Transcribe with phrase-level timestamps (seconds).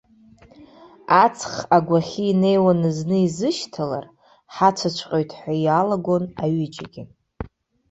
[1.23, 4.05] Аҵх агәахьы инеиуаны зны изышьҭалар,
[4.55, 7.03] ҳацәаҵәҟьоит ҳәа иалагон аҩыџьагьы.